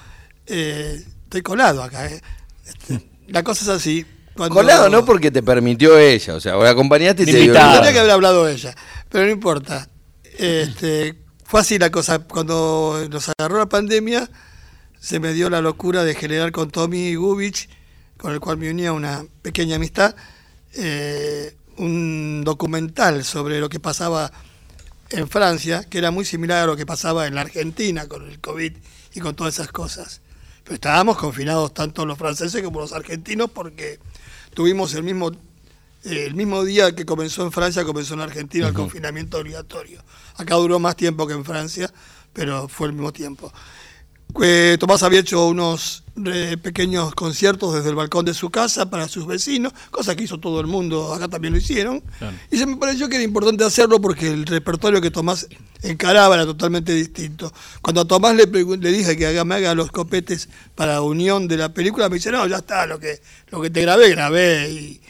eh, 0.48 1.04
estoy 1.26 1.42
colado 1.42 1.84
acá. 1.84 2.08
eh. 2.08 2.22
Este, 2.66 3.06
la 3.28 3.44
cosa 3.44 3.64
es 3.64 3.70
así. 3.70 4.06
cuando- 4.36 4.56
Colado 4.56 4.90
no 4.90 5.04
porque 5.06 5.30
te 5.30 5.44
permitió 5.44 5.98
ella, 6.00 6.36
o 6.36 6.40
sea, 6.40 6.56
vos 6.56 6.64
la 6.64 6.72
acompañaste 6.72 7.24
y 7.24 7.26
te. 7.26 7.32
Tendría 7.34 7.92
que 7.94 8.00
haber 8.00 8.12
hablado 8.12 8.48
ella, 8.48 8.74
pero 9.10 9.26
no 9.26 9.32
importa. 9.32 9.88
Este, 10.38 11.16
fue 11.44 11.60
así 11.62 11.78
la 11.78 11.92
cosa. 11.92 12.20
Cuando 12.20 13.06
nos 13.12 13.30
agarró 13.38 13.58
la 13.60 13.68
pandemia, 13.68 14.28
se 15.04 15.20
me 15.20 15.34
dio 15.34 15.50
la 15.50 15.60
locura 15.60 16.06
de 16.06 16.16
generar 16.16 16.54
con 16.54 16.72
Tommy 16.72 17.16
Gubich, 17.16 17.68
con 18.16 18.32
el 18.32 18.40
cual 18.40 18.56
me 18.56 18.72
unía 18.72 18.94
una 18.94 19.26
pequeña 19.42 19.76
amistad, 19.76 20.16
eh, 20.76 21.58
un 21.76 22.44
documental 22.46 23.26
sobre 23.26 23.60
lo 23.60 23.68
que 23.68 23.82
pasaba 23.82 24.32
en 25.10 25.28
Francia, 25.28 25.84
que 25.84 25.98
era 25.98 26.10
muy 26.10 26.24
similar 26.24 26.64
a 26.64 26.68
lo 26.68 26.78
que 26.78 26.86
pasaba 26.86 27.28
en 27.28 27.36
la 27.36 27.42
Argentina 27.42 28.08
con 28.08 28.26
el 28.32 28.40
COVID 28.40 28.78
y 29.14 29.20
con 29.20 29.36
todas 29.36 29.56
esas 29.56 29.74
cosas. 29.74 30.22
Pero 30.64 30.76
estábamos 30.76 31.18
confinados 31.18 31.74
tanto 31.74 32.06
los 32.06 32.18
franceses 32.18 32.64
como 32.64 32.80
los 32.80 32.94
argentinos 32.94 33.52
porque 33.52 34.00
tuvimos 34.54 34.94
el 34.94 35.04
mismo 35.04 35.32
eh, 36.06 36.28
el 36.28 36.36
mismo 36.36 36.64
día 36.64 36.96
que 36.96 37.06
comenzó 37.06 37.44
en 37.44 37.52
Francia, 37.52 37.84
comenzó 37.84 38.14
en 38.14 38.22
Argentina 38.22 38.70
el 38.70 38.74
confinamiento 38.74 39.38
obligatorio. 39.38 40.02
Acá 40.38 40.56
duró 40.56 40.80
más 40.80 40.96
tiempo 40.96 41.28
que 41.28 41.34
en 41.34 41.44
Francia, 41.44 41.94
pero 42.32 42.70
fue 42.70 42.88
el 42.88 42.94
mismo 42.94 43.12
tiempo. 43.12 43.52
Eh, 44.42 44.78
Tomás 44.80 45.04
había 45.04 45.20
hecho 45.20 45.48
unos 45.48 46.04
eh, 46.26 46.58
pequeños 46.62 47.14
conciertos 47.14 47.76
desde 47.76 47.90
el 47.90 47.96
balcón 47.96 48.26
de 48.26 48.34
su 48.34 48.50
casa 48.50 48.90
para 48.90 49.08
sus 49.08 49.28
vecinos, 49.28 49.74
cosa 49.92 50.16
que 50.16 50.24
hizo 50.24 50.40
todo 50.40 50.60
el 50.60 50.68
mundo, 50.68 51.14
acá 51.14 51.28
también 51.28 51.54
lo 51.54 51.60
hicieron. 51.60 52.02
Claro. 52.18 52.36
Y 52.50 52.58
se 52.58 52.66
me 52.66 52.78
pareció 52.78 53.10
que 53.10 53.16
era 53.16 53.24
importante 53.24 53.64
hacerlo 53.64 54.02
porque 54.02 54.28
el 54.30 54.46
repertorio 54.46 55.02
que 55.02 55.12
Tomás 55.12 55.48
encaraba 55.84 56.36
era 56.36 56.46
totalmente 56.46 56.94
distinto. 56.94 57.54
Cuando 57.82 58.02
a 58.02 58.06
Tomás 58.06 58.36
le, 58.36 58.46
le 58.46 58.92
dije 58.92 59.16
que 59.18 59.28
haga, 59.28 59.44
me 59.44 59.56
haga 59.56 59.76
los 59.76 59.92
copetes 59.92 60.50
para 60.76 61.02
unión 61.02 61.48
de 61.48 61.58
la 61.58 61.74
película, 61.74 62.10
me 62.10 62.16
dice, 62.16 62.32
no, 62.32 62.48
ya 62.48 62.58
está, 62.58 62.86
lo 62.86 63.00
que, 63.00 63.22
lo 63.50 63.62
que 63.62 63.70
te 63.70 63.82
grabé, 63.82 64.10
grabé. 64.10 64.70
Y, 64.70 65.02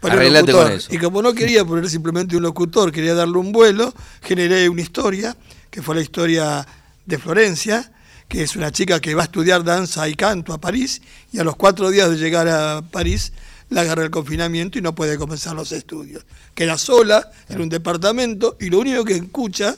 con 0.00 0.72
eso. 0.72 0.92
Y 0.92 0.98
como 0.98 1.22
no 1.22 1.34
quería 1.34 1.64
poner 1.64 1.88
simplemente 1.90 2.36
un 2.36 2.42
locutor, 2.42 2.90
quería 2.90 3.14
darle 3.14 3.36
un 3.36 3.52
vuelo, 3.52 3.92
generé 4.22 4.68
una 4.68 4.80
historia, 4.80 5.36
que 5.70 5.82
fue 5.82 5.94
la 5.94 6.00
historia 6.00 6.66
de 7.04 7.18
Florencia, 7.18 7.92
que 8.30 8.44
es 8.44 8.54
una 8.54 8.70
chica 8.70 9.00
que 9.00 9.12
va 9.16 9.22
a 9.22 9.24
estudiar 9.24 9.64
danza 9.64 10.08
y 10.08 10.14
canto 10.14 10.52
a 10.52 10.60
París, 10.60 11.02
y 11.32 11.40
a 11.40 11.44
los 11.44 11.56
cuatro 11.56 11.90
días 11.90 12.08
de 12.08 12.16
llegar 12.16 12.46
a 12.46 12.80
París 12.80 13.32
la 13.70 13.80
agarra 13.80 14.04
el 14.04 14.10
confinamiento 14.10 14.78
y 14.78 14.82
no 14.82 14.94
puede 14.94 15.18
comenzar 15.18 15.56
los 15.56 15.72
estudios. 15.72 16.24
Queda 16.54 16.78
sola 16.78 17.28
en 17.48 17.60
un 17.60 17.68
departamento 17.68 18.56
y 18.60 18.70
lo 18.70 18.78
único 18.78 19.04
que 19.04 19.14
escucha 19.14 19.76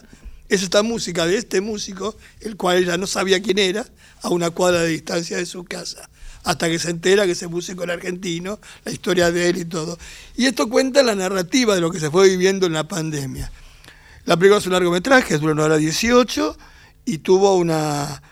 es 0.50 0.62
esta 0.62 0.82
música 0.82 1.24
de 1.24 1.38
este 1.38 1.62
músico, 1.62 2.14
el 2.40 2.58
cual 2.58 2.76
ella 2.76 2.98
no 2.98 3.06
sabía 3.06 3.40
quién 3.40 3.58
era, 3.58 3.86
a 4.20 4.28
una 4.28 4.50
cuadra 4.50 4.82
de 4.82 4.88
distancia 4.88 5.38
de 5.38 5.46
su 5.46 5.64
casa. 5.64 6.10
Hasta 6.44 6.68
que 6.68 6.78
se 6.78 6.90
entera 6.90 7.24
que 7.24 7.32
ese 7.32 7.46
músico 7.46 7.84
era 7.84 7.94
argentino, 7.94 8.60
la 8.84 8.92
historia 8.92 9.32
de 9.32 9.48
él 9.48 9.56
y 9.56 9.64
todo. 9.64 9.98
Y 10.36 10.44
esto 10.44 10.68
cuenta 10.68 11.02
la 11.02 11.14
narrativa 11.14 11.74
de 11.74 11.80
lo 11.80 11.90
que 11.90 12.00
se 12.00 12.10
fue 12.10 12.28
viviendo 12.28 12.66
en 12.66 12.74
la 12.74 12.86
pandemia. 12.86 13.50
La 14.26 14.36
película 14.36 14.58
es 14.58 14.66
un 14.66 14.72
largometraje, 14.72 15.38
dura 15.38 15.54
una 15.54 15.64
hora 15.64 15.76
18 15.78 16.58
y 17.06 17.18
tuvo 17.18 17.56
una 17.56 18.22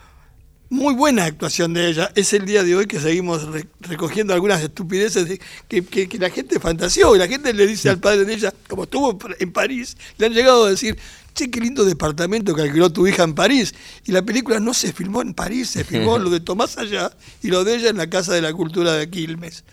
muy 0.70 0.94
buena 0.94 1.24
actuación 1.24 1.74
de 1.74 1.88
ella. 1.88 2.10
Es 2.14 2.32
el 2.32 2.46
día 2.46 2.62
de 2.62 2.74
hoy 2.76 2.86
que 2.86 3.00
seguimos 3.00 3.42
re- 3.48 3.66
recogiendo 3.80 4.32
algunas 4.32 4.62
estupideces 4.62 5.28
de- 5.28 5.40
que, 5.68 5.84
que- 5.84 6.08
que 6.08 6.18
la 6.18 6.30
gente 6.30 6.58
fantaseó 6.60 7.14
y 7.14 7.18
la 7.18 7.26
gente 7.28 7.52
le 7.52 7.66
dice 7.66 7.90
al 7.90 7.98
padre 7.98 8.24
de 8.24 8.34
ella, 8.34 8.54
como 8.68 8.84
estuvo 8.84 9.18
en 9.38 9.52
París, 9.52 9.96
le 10.16 10.26
han 10.26 10.32
llegado 10.32 10.64
a 10.66 10.70
decir, 10.70 10.96
che, 11.34 11.50
qué 11.50 11.60
lindo 11.60 11.84
departamento 11.84 12.54
que 12.54 12.62
alquiló 12.62 12.90
tu 12.92 13.06
hija 13.06 13.24
en 13.24 13.34
París. 13.34 13.74
Y 14.06 14.12
la 14.12 14.22
película 14.22 14.60
no 14.60 14.72
se 14.72 14.92
filmó 14.92 15.22
en 15.22 15.34
París, 15.34 15.70
se 15.70 15.82
filmó 15.84 16.18
lo 16.20 16.30
de 16.30 16.38
Tomás 16.40 16.78
allá 16.78 17.10
y 17.42 17.48
lo 17.48 17.64
de 17.64 17.74
ella 17.74 17.90
en 17.90 17.96
la 17.96 18.08
Casa 18.08 18.32
de 18.32 18.40
la 18.42 18.52
Cultura 18.52 18.92
de 18.94 19.10
Quilmes, 19.10 19.64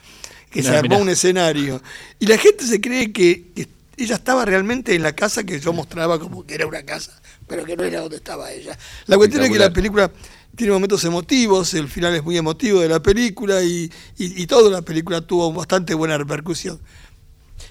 que 0.49 0.63
se 0.63 0.69
Mirá, 0.69 0.79
armó 0.79 0.89
mirá. 0.95 1.01
un 1.03 1.09
escenario. 1.09 1.81
Y 2.19 2.25
la 2.25 2.39
gente 2.39 2.65
se 2.65 2.81
cree 2.81 3.11
que, 3.13 3.45
que 3.55 3.67
ella 3.97 4.15
estaba 4.15 4.45
realmente 4.45 4.95
en 4.95 5.03
la 5.03 5.13
casa 5.13 5.43
que 5.43 5.59
yo 5.59 5.73
mostraba 5.73 6.19
como 6.19 6.43
que 6.45 6.55
era 6.55 6.65
una 6.65 6.81
casa, 6.83 7.19
pero 7.47 7.65
que 7.65 7.75
no 7.77 7.83
era 7.83 7.99
donde 8.01 8.17
estaba 8.17 8.51
ella. 8.51 8.77
La 9.05 9.17
cuestión 9.17 9.43
es 9.43 9.49
que 9.51 9.59
la 9.59 9.71
película 9.73 10.11
tiene 10.57 10.73
momentos 10.73 11.05
emotivos, 11.05 11.73
el 11.75 11.87
final 11.87 12.15
es 12.15 12.23
muy 12.23 12.35
emotivo 12.35 12.81
de 12.81 12.89
la 12.89 12.99
película 12.99 13.63
y, 13.63 13.89
y, 14.17 14.41
y 14.41 14.47
toda 14.47 14.71
la 14.71 14.81
película 14.81 15.21
tuvo 15.21 15.53
bastante 15.53 15.93
buena 15.93 16.17
repercusión. 16.17 16.79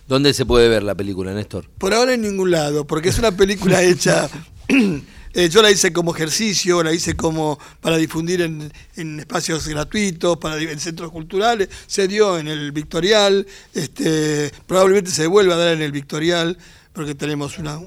¿Dónde 0.06 0.32
se 0.32 0.46
puede 0.46 0.68
ver 0.68 0.84
la 0.84 0.94
película, 0.94 1.34
Néstor? 1.34 1.68
Por 1.78 1.92
ahora 1.92 2.14
en 2.14 2.22
ningún 2.22 2.52
lado, 2.52 2.86
porque 2.86 3.08
es 3.08 3.18
una 3.18 3.32
película 3.32 3.82
hecha, 3.82 4.30
eh, 4.68 5.48
yo 5.48 5.62
la 5.62 5.70
hice 5.72 5.92
como 5.92 6.14
ejercicio, 6.14 6.80
la 6.84 6.92
hice 6.92 7.16
como 7.16 7.58
para 7.80 7.96
difundir 7.96 8.40
en, 8.42 8.72
en 8.94 9.18
espacios 9.18 9.66
gratuitos, 9.66 10.38
para 10.38 10.56
en 10.58 10.78
centros 10.78 11.10
culturales, 11.10 11.68
se 11.88 12.06
dio 12.06 12.38
en 12.38 12.46
el 12.46 12.70
Victorial, 12.70 13.48
este, 13.74 14.52
probablemente 14.68 15.10
se 15.10 15.26
vuelva 15.26 15.54
a 15.54 15.58
dar 15.58 15.74
en 15.74 15.82
el 15.82 15.90
Victorial, 15.90 16.56
porque 16.92 17.16
tenemos 17.16 17.58
una 17.58 17.80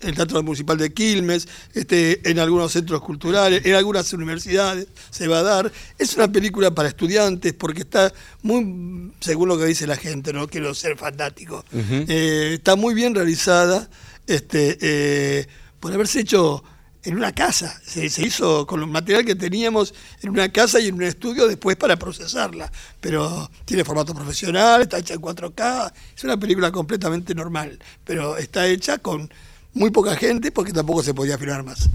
el 0.00 0.14
Teatro 0.14 0.42
Municipal 0.42 0.76
de 0.78 0.92
Quilmes, 0.92 1.48
este, 1.74 2.28
en 2.28 2.38
algunos 2.38 2.72
centros 2.72 3.00
culturales, 3.00 3.64
en 3.64 3.74
algunas 3.74 4.12
universidades 4.12 4.88
se 5.10 5.28
va 5.28 5.40
a 5.40 5.42
dar. 5.42 5.72
Es 5.98 6.16
una 6.16 6.30
película 6.30 6.70
para 6.72 6.88
estudiantes 6.88 7.52
porque 7.54 7.82
está 7.82 8.12
muy, 8.42 9.12
según 9.20 9.48
lo 9.48 9.58
que 9.58 9.66
dice 9.66 9.86
la 9.86 9.96
gente, 9.96 10.32
no 10.32 10.48
quiero 10.48 10.74
ser 10.74 10.96
fanático, 10.96 11.64
eh, 11.72 12.52
está 12.54 12.76
muy 12.76 12.94
bien 12.94 13.14
realizada 13.14 13.88
este, 14.26 14.78
eh, 14.80 15.46
por 15.80 15.92
haberse 15.92 16.20
hecho 16.20 16.62
en 17.02 17.16
una 17.16 17.32
casa. 17.32 17.80
Se, 17.84 18.08
se 18.10 18.26
hizo 18.26 18.66
con 18.66 18.80
el 18.80 18.86
material 18.86 19.24
que 19.24 19.34
teníamos 19.34 19.94
en 20.22 20.30
una 20.30 20.50
casa 20.50 20.80
y 20.80 20.88
en 20.88 20.94
un 20.94 21.02
estudio 21.02 21.46
después 21.48 21.76
para 21.76 21.96
procesarla. 21.96 22.70
Pero 23.00 23.50
tiene 23.64 23.84
formato 23.84 24.14
profesional, 24.14 24.82
está 24.82 24.98
hecha 24.98 25.14
en 25.14 25.20
4K, 25.20 25.92
es 26.16 26.24
una 26.24 26.36
película 26.36 26.70
completamente 26.70 27.34
normal, 27.34 27.78
pero 28.04 28.36
está 28.36 28.66
hecha 28.66 28.98
con 28.98 29.30
muy 29.74 29.90
poca 29.90 30.16
gente 30.16 30.50
porque 30.50 30.72
tampoco 30.72 31.02
se 31.02 31.14
podía 31.14 31.38
filmar 31.38 31.62
más. 31.64 31.88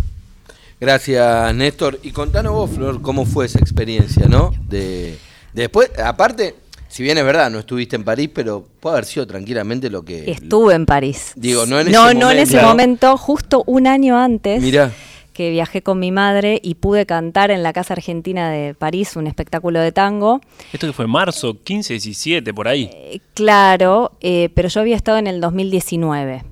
Gracias, 0.80 1.56
Néstor. 1.56 2.00
Y 2.04 2.12
contanos 2.12 2.54
vos, 2.54 2.72
Flor, 2.72 3.02
cómo 3.02 3.26
fue 3.26 3.46
esa 3.46 3.60
experiencia, 3.60 4.26
¿no? 4.28 4.52
De, 4.68 5.18
de 5.54 5.62
después, 5.64 5.90
aparte, 5.98 6.56
si 6.90 7.02
bien 7.04 7.18
es 7.18 7.24
verdad, 7.24 7.50
no 7.50 7.60
estuviste 7.60 7.96
en 7.96 8.04
París, 8.04 8.30
pero 8.34 8.68
puede 8.80 8.98
haber 8.98 9.06
sido 9.06 9.26
tranquilamente 9.26 9.90
lo 9.90 10.04
que... 10.04 10.30
Estuve 10.30 10.76
en 10.76 10.86
París. 10.86 11.32
Digo, 11.36 11.66
no 11.66 11.80
en 11.80 11.92
no, 11.92 12.10
ese 12.10 12.20
no 12.20 12.32
en 12.32 12.38
ese 12.40 12.56
momento. 12.58 12.68
momento, 12.70 13.18
justo 13.18 13.64
un 13.66 13.88
año 13.88 14.16
antes 14.18 14.62
Mirá. 14.62 14.92
que 15.34 15.50
viajé 15.50 15.82
con 15.82 16.00
mi 16.00 16.12
madre 16.12 16.60
y 16.62 16.76
pude 16.76 17.06
cantar 17.06 17.50
en 17.50 17.64
la 17.64 17.74
Casa 17.74 17.94
Argentina 17.94 18.52
de 18.52 18.76
París 18.76 19.16
un 19.16 19.26
espectáculo 19.26 19.80
de 19.80 19.92
tango. 19.92 20.42
Esto 20.72 20.86
que 20.86 20.94
fue 20.94 21.08
marzo 21.08 21.58
15, 21.64 21.94
17, 21.94 22.54
por 22.54 22.68
ahí. 22.68 22.90
Eh, 22.94 23.22
claro, 23.34 24.12
eh, 24.22 24.50
pero 24.54 24.70
yo 24.70 24.82
había 24.82 24.96
estado 24.96 25.18
en 25.18 25.26
el 25.26 25.42
2019. 25.42 26.44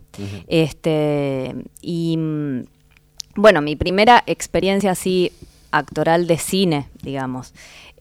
Este, 0.47 1.55
y 1.81 2.17
mm, 2.17 2.63
bueno, 3.35 3.61
mi 3.61 3.75
primera 3.75 4.23
experiencia 4.27 4.91
así 4.91 5.31
actoral 5.71 6.27
de 6.27 6.37
cine, 6.37 6.89
digamos. 7.01 7.53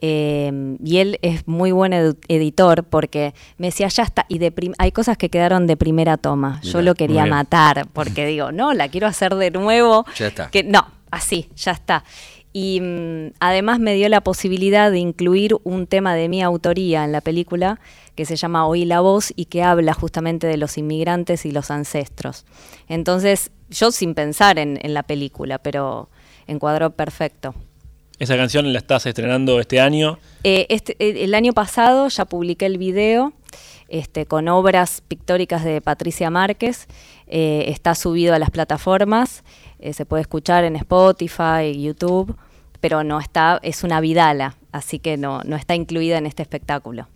Eh, 0.02 0.76
y 0.82 0.98
él 0.98 1.18
es 1.20 1.46
muy 1.46 1.72
buen 1.72 1.92
editor 1.92 2.84
porque 2.84 3.34
me 3.58 3.66
decía, 3.66 3.88
ya 3.88 4.02
está, 4.02 4.24
y 4.28 4.38
de 4.38 4.52
hay 4.78 4.92
cosas 4.92 5.18
que 5.18 5.28
quedaron 5.28 5.66
de 5.66 5.76
primera 5.76 6.16
toma. 6.16 6.60
Yo 6.62 6.80
lo 6.80 6.94
quería 6.94 7.26
matar 7.26 7.86
porque 7.92 8.26
digo, 8.26 8.50
no, 8.50 8.72
la 8.72 8.88
quiero 8.88 9.06
hacer 9.06 9.34
de 9.34 9.50
nuevo. 9.50 10.06
Ya 10.16 10.28
está. 10.28 10.50
Que, 10.50 10.64
no, 10.64 10.86
así, 11.10 11.48
ya 11.54 11.72
está. 11.72 12.04
Y 12.52 12.80
mm, 12.80 13.32
además 13.40 13.78
me 13.78 13.94
dio 13.94 14.08
la 14.08 14.22
posibilidad 14.22 14.90
de 14.90 14.98
incluir 14.98 15.56
un 15.64 15.86
tema 15.86 16.14
de 16.14 16.28
mi 16.28 16.42
autoría 16.42 17.04
en 17.04 17.12
la 17.12 17.20
película 17.20 17.80
que 18.14 18.24
se 18.24 18.36
llama 18.36 18.66
Oí 18.66 18.84
la 18.84 19.00
voz 19.00 19.32
y 19.36 19.46
que 19.46 19.62
habla 19.62 19.94
justamente 19.94 20.46
de 20.46 20.56
los 20.56 20.76
inmigrantes 20.76 21.46
y 21.46 21.52
los 21.52 21.70
ancestros. 21.70 22.44
Entonces, 22.88 23.50
yo 23.70 23.92
sin 23.92 24.14
pensar 24.14 24.58
en, 24.58 24.78
en 24.82 24.94
la 24.94 25.04
película, 25.04 25.58
pero 25.58 26.08
encuadró 26.46 26.90
perfecto. 26.90 27.54
Esa 28.20 28.36
canción 28.36 28.70
la 28.70 28.78
estás 28.78 29.06
estrenando 29.06 29.58
este 29.60 29.80
año. 29.80 30.18
Eh, 30.44 30.66
este, 30.68 30.94
eh, 30.98 31.24
el 31.24 31.34
año 31.34 31.54
pasado 31.54 32.06
ya 32.08 32.26
publiqué 32.26 32.66
el 32.66 32.76
video 32.76 33.32
este, 33.88 34.26
con 34.26 34.46
obras 34.48 35.02
pictóricas 35.08 35.64
de 35.64 35.80
Patricia 35.80 36.28
Márquez. 36.28 36.86
Eh, 37.26 37.64
está 37.68 37.94
subido 37.94 38.34
a 38.34 38.38
las 38.38 38.50
plataformas. 38.50 39.42
Eh, 39.80 39.92
se 39.92 40.06
puede 40.06 40.22
escuchar 40.22 40.64
en 40.64 40.76
Spotify, 40.76 41.80
YouTube, 41.80 42.36
pero 42.80 43.04
no 43.04 43.20
está, 43.20 43.58
es 43.62 43.82
una 43.82 44.00
vidala, 44.00 44.56
así 44.72 44.98
que 44.98 45.16
no, 45.16 45.42
no 45.44 45.56
está 45.56 45.74
incluida 45.74 46.18
en 46.18 46.26
este 46.26 46.42
espectáculo. 46.42 47.08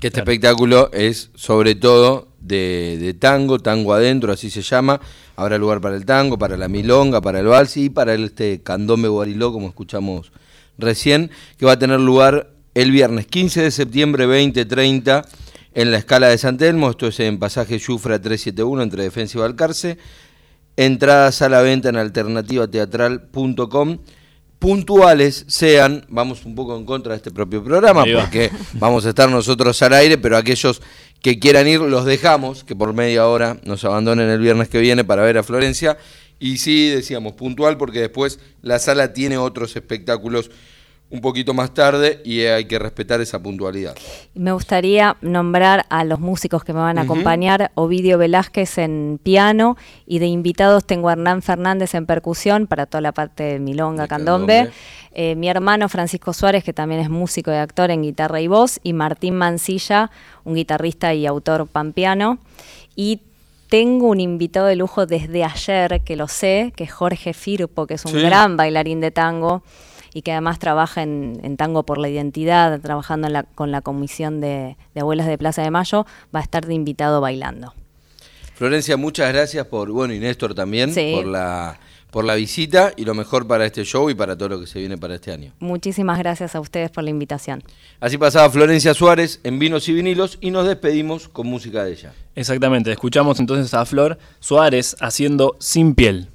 Que 0.00 0.08
este 0.08 0.20
espectáculo 0.20 0.90
es 0.92 1.30
sobre 1.34 1.74
todo 1.74 2.28
de, 2.40 2.98
de 3.00 3.14
tango, 3.14 3.58
tango 3.58 3.92
adentro, 3.92 4.32
así 4.32 4.48
se 4.48 4.62
llama. 4.62 5.00
Habrá 5.36 5.58
lugar 5.58 5.80
para 5.80 5.96
el 5.96 6.04
tango, 6.04 6.38
para 6.38 6.56
la 6.56 6.68
milonga, 6.68 7.20
para 7.20 7.40
el 7.40 7.46
vals 7.46 7.76
y 7.76 7.90
para 7.90 8.14
el, 8.14 8.24
este 8.24 8.62
candombe 8.62 9.08
guariló, 9.08 9.52
como 9.52 9.68
escuchamos 9.68 10.32
recién, 10.78 11.30
que 11.56 11.66
va 11.66 11.72
a 11.72 11.78
tener 11.78 12.00
lugar 12.00 12.50
el 12.74 12.92
viernes 12.92 13.26
15 13.26 13.62
de 13.62 13.70
septiembre 13.72 14.24
2030 14.24 15.26
en 15.74 15.90
la 15.90 15.98
escala 15.98 16.28
de 16.28 16.38
San 16.38 16.58
Telmo. 16.58 16.90
Esto 16.90 17.08
es 17.08 17.18
en 17.20 17.38
pasaje 17.38 17.78
Yufra 17.78 18.20
371 18.20 18.82
entre 18.82 19.02
Defensa 19.02 19.38
y 19.38 19.40
Balcarce. 19.40 19.98
Entradas 20.78 21.42
a 21.42 21.48
la 21.48 21.60
venta 21.60 21.88
en 21.88 21.96
alternativateatral.com. 21.96 23.98
Puntuales 24.60 25.44
sean, 25.48 26.06
vamos 26.08 26.44
un 26.44 26.54
poco 26.54 26.76
en 26.76 26.84
contra 26.84 27.14
de 27.14 27.16
este 27.16 27.32
propio 27.32 27.64
programa, 27.64 28.04
porque 28.04 28.52
vamos 28.74 29.04
a 29.04 29.08
estar 29.08 29.28
nosotros 29.28 29.82
al 29.82 29.94
aire, 29.94 30.18
pero 30.18 30.36
aquellos 30.36 30.80
que 31.20 31.40
quieran 31.40 31.66
ir 31.66 31.80
los 31.80 32.04
dejamos, 32.04 32.62
que 32.62 32.76
por 32.76 32.94
media 32.94 33.26
hora 33.26 33.58
nos 33.64 33.84
abandonen 33.84 34.30
el 34.30 34.38
viernes 34.38 34.68
que 34.68 34.78
viene 34.78 35.02
para 35.02 35.24
ver 35.24 35.38
a 35.38 35.42
Florencia. 35.42 35.98
Y 36.38 36.58
sí, 36.58 36.90
decíamos, 36.90 37.32
puntual, 37.32 37.76
porque 37.76 37.98
después 37.98 38.38
la 38.62 38.78
sala 38.78 39.12
tiene 39.12 39.36
otros 39.36 39.74
espectáculos 39.74 40.48
un 41.10 41.20
poquito 41.22 41.54
más 41.54 41.72
tarde 41.72 42.20
y 42.24 42.42
hay 42.42 42.66
que 42.66 42.78
respetar 42.78 43.20
esa 43.22 43.42
puntualidad. 43.42 43.94
Me 44.34 44.52
gustaría 44.52 45.16
nombrar 45.22 45.86
a 45.88 46.04
los 46.04 46.20
músicos 46.20 46.64
que 46.64 46.74
me 46.74 46.80
van 46.80 46.98
a 46.98 47.02
acompañar, 47.02 47.70
Ovidio 47.74 48.18
Velázquez 48.18 48.76
en 48.76 49.18
piano 49.22 49.76
y 50.06 50.18
de 50.18 50.26
invitados 50.26 50.84
tengo 50.84 51.08
a 51.08 51.12
Hernán 51.12 51.40
Fernández 51.40 51.94
en 51.94 52.04
percusión 52.04 52.66
para 52.66 52.84
toda 52.84 53.00
la 53.00 53.12
parte 53.12 53.42
de 53.44 53.58
milonga, 53.58 54.02
De 54.02 54.08
candombe, 54.08 54.54
candombe. 54.56 54.74
Eh, 55.12 55.34
mi 55.34 55.48
hermano 55.48 55.88
Francisco 55.88 56.34
Suárez 56.34 56.62
que 56.62 56.74
también 56.74 57.00
es 57.00 57.08
músico 57.08 57.50
y 57.50 57.54
actor 57.54 57.90
en 57.90 58.02
guitarra 58.02 58.40
y 58.42 58.46
voz 58.46 58.78
y 58.82 58.92
Martín 58.92 59.34
Mancilla, 59.34 60.10
un 60.44 60.54
guitarrista 60.54 61.14
y 61.14 61.26
autor 61.26 61.66
pampeano 61.66 62.38
y 62.94 63.22
tengo 63.70 64.08
un 64.08 64.20
invitado 64.20 64.66
de 64.66 64.76
lujo 64.76 65.06
desde 65.06 65.44
ayer, 65.44 66.00
que 66.04 66.16
lo 66.16 66.28
sé, 66.28 66.72
que 66.76 66.84
es 66.84 66.92
Jorge 66.92 67.32
Firpo, 67.34 67.86
que 67.86 67.94
es 67.94 68.04
un 68.04 68.12
Sí. 68.12 68.20
gran 68.20 68.56
bailarín 68.56 69.00
de 69.00 69.10
tango 69.10 69.62
y 70.14 70.22
que 70.22 70.32
además 70.32 70.58
trabaja 70.58 71.02
en, 71.02 71.38
en 71.42 71.56
Tango 71.56 71.82
por 71.84 71.98
la 71.98 72.08
Identidad, 72.08 72.80
trabajando 72.80 73.26
en 73.26 73.32
la- 73.32 73.42
con 73.44 73.70
la 73.70 73.80
Comisión 73.82 74.40
de, 74.40 74.76
de 74.94 75.00
Abuelas 75.00 75.26
de 75.26 75.38
Plaza 75.38 75.62
de 75.62 75.70
Mayo, 75.70 76.06
va 76.34 76.40
a 76.40 76.42
estar 76.42 76.66
de 76.66 76.74
invitado 76.74 77.20
bailando. 77.20 77.74
Florencia, 78.54 78.96
muchas 78.96 79.32
gracias 79.32 79.66
por, 79.66 79.90
bueno, 79.90 80.12
y 80.14 80.18
Néstor 80.18 80.54
también, 80.54 80.92
Sí. 80.92 81.12
por 81.14 81.26
la 81.26 81.78
por 82.10 82.24
la 82.24 82.36
visita 82.36 82.92
y 82.96 83.04
lo 83.04 83.12
mejor 83.14 83.46
para 83.46 83.66
este 83.66 83.84
show 83.84 84.08
y 84.08 84.14
para 84.14 84.34
todo 84.34 84.48
lo 84.48 84.58
que 84.60 84.66
se 84.66 84.78
viene 84.78 84.96
para 84.96 85.16
este 85.16 85.30
año. 85.30 85.52
Muchísimas 85.60 86.18
gracias 86.18 86.54
a 86.54 86.60
ustedes 86.60 86.90
por 86.90 87.04
la 87.04 87.10
invitación. 87.10 87.62
Así 88.00 88.16
pasaba 88.16 88.48
Florencia 88.48 88.94
Suárez 88.94 89.40
en 89.44 89.58
Vinos 89.58 89.86
y 89.90 89.92
Vinilos 89.92 90.38
y 90.40 90.50
nos 90.50 90.66
despedimos 90.66 91.28
con 91.28 91.46
música 91.48 91.84
de 91.84 91.92
ella. 91.92 92.14
Exactamente, 92.34 92.90
escuchamos 92.90 93.38
entonces 93.40 93.74
a 93.74 93.84
Flor 93.84 94.16
Suárez 94.40 94.96
haciendo 95.00 95.56
Sin 95.60 95.94
piel. 95.94 96.28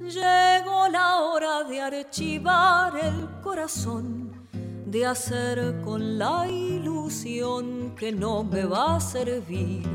Llegó 0.00 0.88
la 0.88 1.20
hora 1.20 1.62
de 1.62 1.80
archivar 1.80 2.92
el 2.96 3.40
corazón, 3.40 4.48
de 4.84 5.06
hacer 5.06 5.80
con 5.84 6.18
la 6.18 6.48
ilusión 6.48 7.94
que 7.94 8.10
no 8.10 8.42
me 8.42 8.64
va 8.64 8.96
a 8.96 9.00
servir 9.00 9.86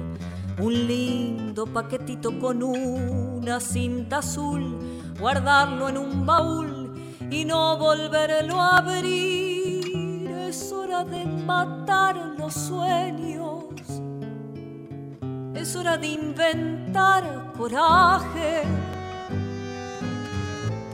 un 0.57 0.87
lindo 0.87 1.65
paquetito 1.65 2.39
con 2.39 2.63
una 2.63 3.59
cinta 3.59 4.19
azul, 4.19 4.79
guardarlo 5.19 5.89
en 5.89 5.97
un 5.97 6.25
baúl 6.25 6.93
y 7.29 7.43
no 7.43 7.77
volverlo 7.77 8.61
a 8.61 8.77
abrir. 8.77 10.29
Es 10.47 10.71
hora 10.71 11.03
de 11.03 11.25
matar 11.25 12.15
los 12.37 12.53
sueños. 12.53 13.65
Es 15.53 15.75
hora 15.75 15.97
de 15.97 16.07
inventar 16.07 17.40
coraje 17.57 18.63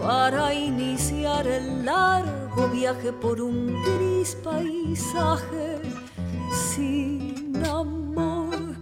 para 0.01 0.53
iniciar 0.53 1.47
el 1.47 1.85
largo 1.85 2.67
viaje 2.69 3.11
por 3.11 3.41
un 3.41 3.67
gris 3.83 4.35
paisaje 4.43 5.81
sin 6.51 7.63
amor. 7.65 8.75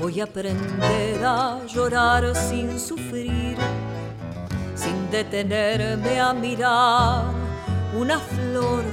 Voy 0.00 0.20
a 0.20 0.24
aprender 0.24 1.24
a 1.24 1.60
llorar 1.66 2.34
sin 2.34 2.78
sufrir, 2.78 3.56
sin 4.74 5.10
detenerme 5.10 6.20
a 6.20 6.32
mirar 6.32 7.24
una 7.98 8.18
flor, 8.18 8.84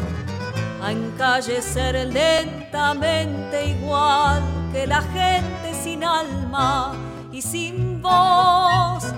a 0.81 0.91
encallecer 0.91 1.95
lentamente 2.11 3.67
igual 3.67 4.41
que 4.71 4.87
la 4.87 5.01
gente 5.01 5.64
sin 5.95 6.03
alma 6.03 6.91
y 7.31 7.41
sin 7.41 8.01
voz. 8.01 9.13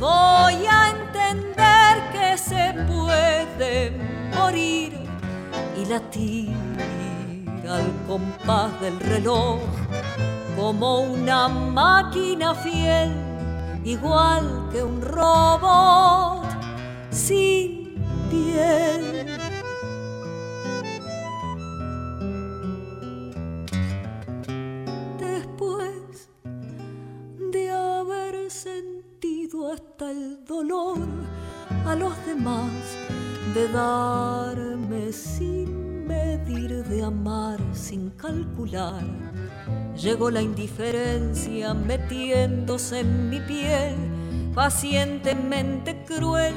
Voy 0.00 0.54
a 0.66 0.90
entender 0.96 1.92
que 2.12 2.38
se 2.38 2.72
puede 2.86 3.92
morir 4.34 4.94
y 5.76 5.84
latir 5.84 6.54
al 7.68 7.92
compás 8.06 8.80
del 8.80 8.98
reloj 9.00 9.60
como 10.56 11.00
una 11.00 11.48
máquina 11.48 12.54
fiel, 12.54 13.12
igual 13.84 14.70
que 14.72 14.82
un 14.82 15.02
robot 15.02 16.46
sin 17.10 18.02
piel. 18.30 19.07
De 33.54 33.68
darme 33.72 35.12
sin 35.12 36.06
medir, 36.06 36.84
de 36.84 37.02
amar 37.02 37.58
sin 37.72 38.10
calcular. 38.10 39.02
Llegó 39.96 40.30
la 40.30 40.40
indiferencia 40.40 41.74
metiéndose 41.74 43.00
en 43.00 43.28
mi 43.28 43.40
piel, 43.40 43.96
pacientemente 44.54 46.04
cruel, 46.04 46.54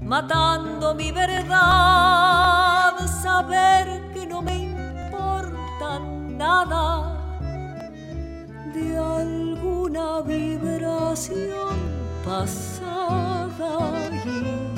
matando 0.00 0.94
mi 0.94 1.12
verdad. 1.12 2.96
Saber 3.22 4.00
que 4.14 4.26
no 4.26 4.40
me 4.40 4.70
importa 4.70 6.00
nada 6.38 7.44
de 8.72 8.96
alguna 8.96 10.22
vibración 10.22 11.76
pasada 12.24 14.08
y 14.24 14.77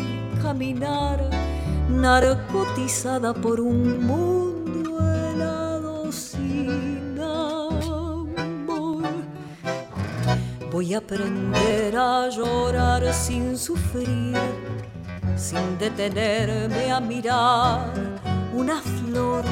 narcotizada 1.88 3.32
por 3.32 3.60
un 3.60 4.04
mundo 4.04 4.98
helado 5.00 6.10
sin 6.10 7.18
amor. 7.20 9.04
Voy 10.72 10.94
a 10.94 10.98
aprender 10.98 11.96
a 11.96 12.28
llorar 12.28 13.12
sin 13.12 13.56
sufrir, 13.56 14.36
sin 15.36 15.78
detenerme 15.78 16.90
a 16.90 17.00
mirar 17.00 17.92
una 18.52 18.80
flor, 18.80 19.44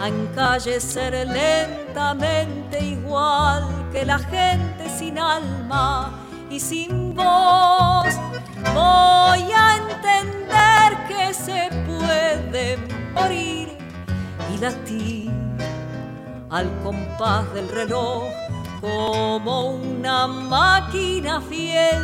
a 0.00 0.08
encallecer 0.08 1.26
lentamente 1.28 2.84
igual 2.84 3.64
que 3.92 4.04
la 4.04 4.18
gente 4.18 4.88
sin 4.98 5.18
alma 5.18 6.25
y 6.50 6.60
sin 6.60 7.14
voz. 7.14 8.14
Voy 8.74 9.42
a 9.52 9.76
entender 9.76 11.06
que 11.08 11.34
se 11.34 11.70
puede 11.86 12.78
morir 13.14 13.76
y 14.54 14.58
latir 14.58 15.30
al 16.50 16.70
compás 16.82 17.52
del 17.54 17.68
reloj 17.68 18.24
como 18.80 19.72
una 19.72 20.26
máquina 20.26 21.40
fiel, 21.40 22.02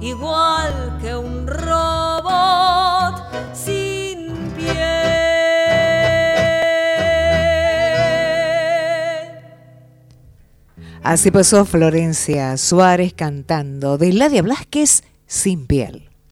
igual 0.00 0.98
que 1.00 1.16
un 1.16 1.46
robot 1.46 3.22
Así 11.06 11.30
pasó 11.30 11.64
Florencia 11.64 12.56
Suárez 12.56 13.14
cantando 13.14 13.96
de 13.96 14.12
Ladia 14.12 14.42
Blasquez 14.42 15.04
sin 15.28 15.64
piel. 15.64 16.05